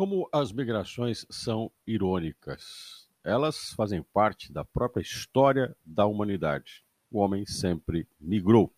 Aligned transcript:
Como 0.00 0.26
as 0.32 0.50
migrações 0.50 1.26
são 1.28 1.70
irônicas. 1.86 3.06
Elas 3.22 3.74
fazem 3.74 4.02
parte 4.02 4.50
da 4.50 4.64
própria 4.64 5.02
história 5.02 5.76
da 5.84 6.06
humanidade. 6.06 6.82
O 7.10 7.18
homem 7.18 7.44
sempre 7.44 8.08
migrou. 8.18 8.74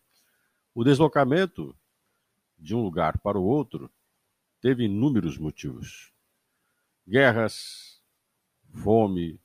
O 0.75 0.83
deslocamento 0.83 1.77
de 2.59 2.75
um 2.75 2.83
lugar 2.83 3.19
para 3.19 3.39
o 3.39 3.45
outro 3.45 3.89
teve 4.61 4.87
inúmeros 4.87 5.39
motivos. 5.39 6.13
Guerras, 7.07 8.03
fome, 8.83 9.41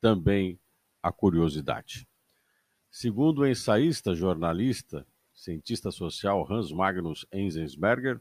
também 0.00 0.58
a 1.00 1.12
curiosidade. 1.12 2.08
Segundo 2.90 3.42
o 3.42 3.46
ensaísta, 3.46 4.12
jornalista, 4.12 5.06
cientista 5.32 5.92
social 5.92 6.52
Hans 6.52 6.72
Magnus 6.72 7.24
Enzensberger, 7.32 8.20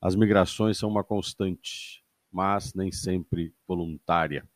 as 0.00 0.14
migrações 0.14 0.78
são 0.78 0.88
uma 0.88 1.02
constante, 1.02 2.04
mas 2.30 2.74
nem 2.74 2.92
sempre 2.92 3.54
voluntária. 3.66 4.48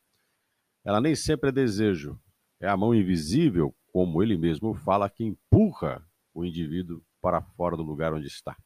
Ela 0.83 1.01
nem 1.01 1.15
sempre 1.15 1.49
é 1.49 1.51
desejo, 1.51 2.19
é 2.59 2.67
a 2.67 2.77
mão 2.77 2.93
invisível, 2.95 3.75
como 3.91 4.23
ele 4.23 4.37
mesmo 4.37 4.73
fala, 4.73 5.09
que 5.09 5.23
empurra 5.23 6.05
o 6.33 6.45
indivíduo 6.45 7.03
para 7.21 7.41
fora 7.41 7.75
do 7.75 7.83
lugar 7.83 8.13
onde 8.13 8.27
está. 8.27 8.57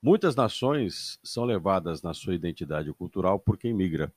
Muitas 0.00 0.34
nações 0.34 1.18
são 1.22 1.44
levadas 1.44 2.02
na 2.02 2.12
sua 2.12 2.34
identidade 2.34 2.92
cultural 2.92 3.38
por 3.38 3.56
quem 3.56 3.72
migra. 3.72 4.12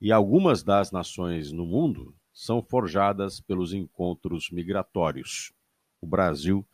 E 0.00 0.10
algumas 0.10 0.64
das 0.64 0.90
nações 0.90 1.52
no 1.52 1.64
mundo 1.64 2.16
são 2.32 2.62
forjadas 2.62 3.40
pelos 3.40 3.72
encontros 3.72 4.50
migratórios. 4.50 5.52
O 6.00 6.06
Brasil 6.06 6.66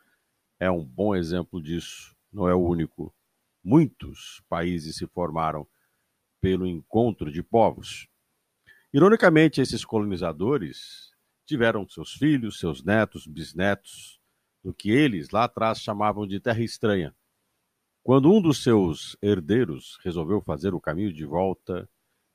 é 0.59 0.71
um 0.71 0.83
bom 0.83 1.15
exemplo 1.15 1.61
disso, 1.61 2.17
não 2.33 2.49
é 2.49 2.55
o 2.55 2.67
único. 2.67 3.15
Muitos 3.63 4.43
países 4.49 4.97
se 4.97 5.07
formaram 5.07 5.67
pelo 6.41 6.67
encontro 6.67 7.31
de 7.31 7.43
povos. 7.43 8.09
Ironicamente, 8.93 9.61
esses 9.61 9.85
colonizadores 9.85 11.11
tiveram 11.45 11.89
seus 11.89 12.13
filhos, 12.15 12.59
seus 12.59 12.83
netos, 12.83 13.27
bisnetos, 13.27 14.21
no 14.63 14.73
que 14.73 14.91
eles 14.91 15.31
lá 15.31 15.45
atrás 15.45 15.81
chamavam 15.81 16.27
de 16.27 16.41
terra 16.41 16.63
estranha. 16.63 17.15
Quando 18.03 18.33
um 18.33 18.41
dos 18.41 18.63
seus 18.63 19.17
herdeiros 19.21 19.99
resolveu 20.03 20.41
fazer 20.41 20.75
o 20.75 20.81
caminho 20.81 21.13
de 21.13 21.25
volta, 21.25 21.89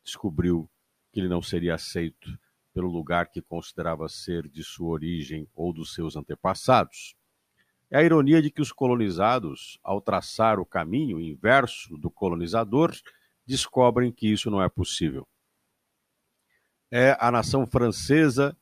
descobriu 0.03 0.69
que 1.12 1.19
ele 1.19 1.30
não 1.30 1.42
seria 1.42 1.75
aceito 1.75 2.38
pelo 2.73 2.90
lugar 2.90 3.30
que 3.30 3.42
considerava 3.42 4.09
ser 4.09 4.47
de 4.47 4.64
sua 4.64 4.90
origem 4.90 5.47
ou 5.56 5.72
dos 5.72 5.94
seus 5.94 6.16
antepassados. 6.16 7.16
É 7.94 7.99
a 7.99 8.03
ironia 8.03 8.41
de 8.41 8.49
que 8.49 8.59
os 8.59 8.72
colonizados, 8.72 9.77
ao 9.83 10.02
traçar 10.02 10.59
o 10.59 10.66
caminho 10.66 11.22
inverso 11.22 11.95
do 11.95 12.09
colonizador, 12.09 12.91
descobrem 13.45 14.11
que 14.11 14.27
isso 14.27 14.50
não 14.50 14.63
é 14.63 14.67
possível. 14.67 15.27
É 16.89 17.16
a 17.19 17.30
nação 17.30 17.67
francesa 17.67 18.58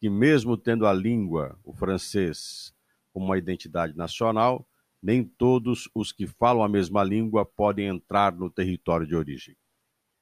que, 0.00 0.10
mesmo 0.10 0.56
tendo 0.56 0.84
a 0.84 0.92
língua, 0.92 1.56
o 1.62 1.72
francês, 1.72 2.74
como 3.12 3.26
uma 3.26 3.38
identidade 3.38 3.96
nacional, 3.96 4.66
nem 5.00 5.22
todos 5.22 5.88
os 5.94 6.10
que 6.10 6.26
falam 6.26 6.64
a 6.64 6.68
mesma 6.68 7.04
língua 7.04 7.46
podem 7.46 7.86
entrar 7.86 8.32
no 8.34 8.50
território 8.50 9.06
de 9.06 9.14
origem. 9.14 9.56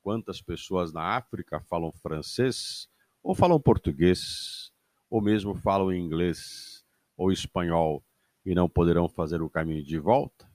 Quantas 0.02 0.42
pessoas 0.42 0.92
na 0.92 1.16
África 1.16 1.62
falam 1.62 1.90
francês, 1.92 2.90
ou 3.22 3.34
falam 3.34 3.58
português, 3.58 4.70
ou 5.08 5.22
mesmo 5.22 5.54
falam 5.54 5.90
inglês 5.90 6.84
ou 7.16 7.32
espanhol 7.32 8.04
e 8.44 8.54
não 8.54 8.68
poderão 8.68 9.08
fazer 9.08 9.42
o 9.42 9.50
caminho 9.50 9.82
de 9.82 9.98
volta? 9.98 10.50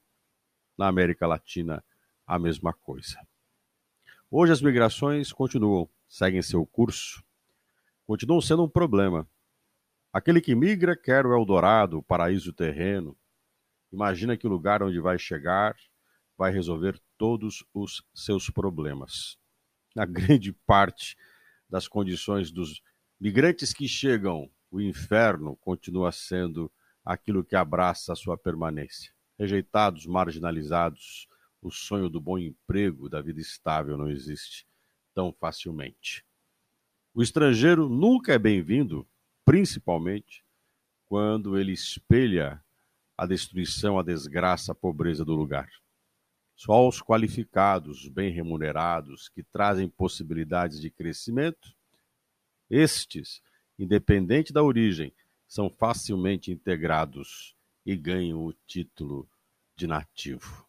Na 0.77 0.87
América 0.87 1.27
Latina, 1.27 1.83
a 2.25 2.39
mesma 2.39 2.73
coisa. 2.73 3.17
Hoje 4.29 4.51
as 4.51 4.61
migrações 4.61 5.31
continuam, 5.31 5.89
seguem 6.07 6.41
seu 6.41 6.65
curso, 6.65 7.23
continuam 8.05 8.41
sendo 8.41 8.63
um 8.63 8.69
problema. 8.69 9.27
Aquele 10.11 10.41
que 10.41 10.55
migra 10.55 10.95
quer 10.95 11.25
o 11.25 11.33
Eldorado, 11.33 11.99
o 11.99 12.03
paraíso 12.03 12.51
terreno. 12.53 13.17
Imagina 13.91 14.35
que 14.35 14.47
o 14.47 14.49
lugar 14.49 14.81
onde 14.81 14.99
vai 14.99 15.17
chegar 15.19 15.75
vai 16.37 16.51
resolver 16.51 16.99
todos 17.17 17.65
os 17.73 18.03
seus 18.13 18.49
problemas. 18.49 19.37
Na 19.95 20.05
grande 20.05 20.51
parte 20.51 21.15
das 21.69 21.87
condições 21.87 22.51
dos 22.51 22.81
migrantes 23.19 23.73
que 23.73 23.87
chegam, 23.87 24.49
o 24.69 24.81
inferno 24.81 25.55
continua 25.57 26.11
sendo 26.11 26.71
aquilo 27.05 27.43
que 27.43 27.55
abraça 27.55 28.13
a 28.13 28.15
sua 28.15 28.37
permanência. 28.37 29.13
Rejeitados, 29.37 30.05
marginalizados, 30.05 31.27
o 31.61 31.69
sonho 31.69 32.09
do 32.09 32.19
bom 32.19 32.37
emprego, 32.37 33.07
da 33.07 33.21
vida 33.21 33.39
estável 33.39 33.97
não 33.97 34.09
existe 34.09 34.65
tão 35.13 35.31
facilmente. 35.31 36.25
O 37.13 37.21
estrangeiro 37.21 37.87
nunca 37.87 38.33
é 38.33 38.39
bem-vindo, 38.39 39.07
principalmente 39.45 40.43
quando 41.05 41.57
ele 41.57 41.71
espelha 41.71 42.61
a 43.17 43.25
destruição, 43.25 43.97
a 43.97 44.03
desgraça, 44.03 44.71
a 44.71 44.75
pobreza 44.75 45.23
do 45.23 45.33
lugar. 45.33 45.69
Só 46.55 46.87
os 46.87 47.01
qualificados, 47.01 48.07
bem 48.09 48.31
remunerados, 48.31 49.29
que 49.29 49.43
trazem 49.43 49.87
possibilidades 49.87 50.79
de 50.79 50.89
crescimento, 50.89 51.75
estes, 52.69 53.41
independente 53.77 54.51
da 54.51 54.63
origem, 54.63 55.13
são 55.55 55.69
facilmente 55.69 56.51
integrados 56.51 57.55
e 57.85 57.95
ganham 57.95 58.43
o 58.43 58.51
título 58.67 59.25
de 59.73 59.87
nativo. 59.87 60.67